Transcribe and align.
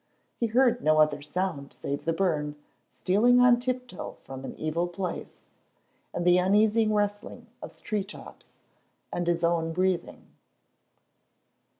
He 0.39 0.47
heard 0.47 0.81
no 0.81 0.97
other 0.97 1.21
sound 1.21 1.73
save 1.73 2.05
the 2.05 2.11
burn 2.11 2.55
stealing 2.89 3.39
on 3.39 3.59
tiptoe 3.59 4.17
from 4.21 4.43
an 4.43 4.59
evil 4.59 4.87
place, 4.87 5.37
and 6.11 6.25
the 6.25 6.39
uneasy 6.39 6.87
rustling 6.87 7.45
of 7.61 7.79
tree 7.83 8.03
tops, 8.03 8.55
and 9.13 9.27
his 9.27 9.43
own 9.43 9.73
breathing. 9.73 10.25